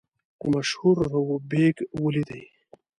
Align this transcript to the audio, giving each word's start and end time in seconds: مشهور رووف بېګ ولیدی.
مشهور 0.51 0.97
رووف 1.11 1.41
بېګ 1.51 1.75
ولیدی. 2.03 2.43